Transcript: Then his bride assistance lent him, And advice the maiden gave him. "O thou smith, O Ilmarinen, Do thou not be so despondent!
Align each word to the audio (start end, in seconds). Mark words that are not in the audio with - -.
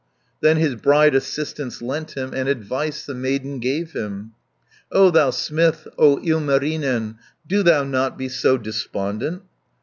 Then 0.39 0.57
his 0.57 0.73
bride 0.73 1.13
assistance 1.13 1.79
lent 1.79 2.17
him, 2.17 2.33
And 2.33 2.49
advice 2.49 3.05
the 3.05 3.13
maiden 3.13 3.59
gave 3.59 3.91
him. 3.91 4.31
"O 4.91 5.11
thou 5.11 5.29
smith, 5.29 5.87
O 5.95 6.17
Ilmarinen, 6.21 7.19
Do 7.45 7.61
thou 7.61 7.83
not 7.83 8.17
be 8.17 8.27
so 8.27 8.57
despondent! 8.57 9.43